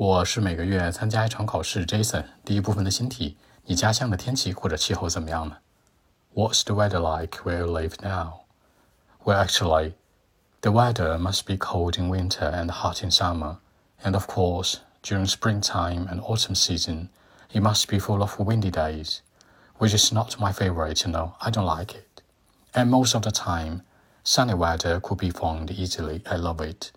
[0.00, 1.84] 我是每个月参加一场考试。
[1.84, 5.56] Jason，第一部分的新题：你家乡的天气或者气候怎么样呢？
[6.34, 8.42] What's the weather like where you live now?
[9.24, 9.94] Well, actually,
[10.60, 13.56] the weather must be cold in winter and hot in summer,
[14.04, 17.08] and of course, during springtime and autumn season,
[17.52, 19.22] it must be full of windy days,
[19.78, 21.04] which is not my favorite.
[21.04, 22.22] You know, I don't like it.
[22.72, 23.82] And most of the time,
[24.22, 26.22] sunny weather could be found easily.
[26.30, 26.92] I love it.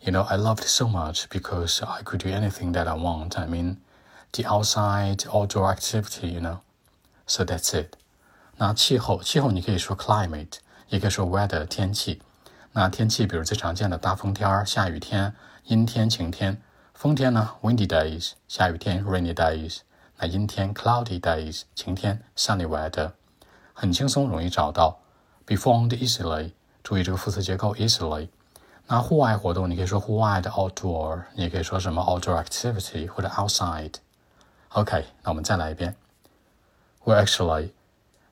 [0.00, 3.38] You know, I loved it so much because I could do anything that I want.
[3.38, 3.76] I mean,
[4.32, 6.58] the outside outdoor activity, you know.
[7.26, 7.94] So that's it.
[8.56, 10.54] 那气候，气候你可以说 climate，
[10.88, 12.20] 也可以说 weather 天气。
[12.72, 16.60] 那天气，比如最常见的大风天、下雨天、阴天、晴天。
[16.94, 19.78] 风天呢，windy days；下雨天，rainy days；
[20.18, 23.12] 那阴天，cloudy days；晴天，sunny weather。
[23.72, 25.00] 很轻松，容易找到。
[25.44, 26.52] Be found easily。
[26.82, 28.28] 注意这个副词结构 easily。
[28.86, 35.94] 那户外活动，你可以说户外的 outdoor，你也可以说什么 outdoor activity 或者 outside。OK，那我们再来一遍。
[37.04, 37.70] Well, actually,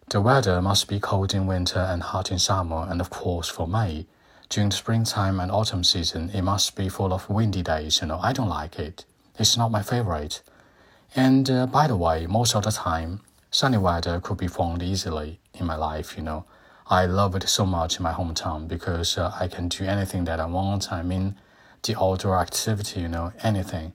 [0.09, 3.67] the weather must be cold in winter and hot in summer, and of course for
[3.67, 4.07] May.
[4.49, 8.01] During the springtime and autumn season, it must be full of windy days.
[8.01, 9.05] You know, I don't like it.
[9.39, 10.43] It's not my favorite.
[11.15, 15.39] And uh, by the way, most of the time, sunny weather could be found easily
[15.55, 16.17] in my life.
[16.17, 16.45] You know,
[16.87, 20.41] I love it so much in my hometown because uh, I can do anything that
[20.41, 20.93] I want.
[20.93, 21.37] I mean,
[21.83, 23.93] the outdoor activity, you know, anything.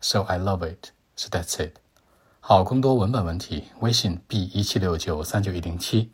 [0.00, 0.90] So I love it.
[1.14, 1.76] So that's it.
[2.40, 6.10] 好，更多文本问题，微信 b 一七六九三九一零七。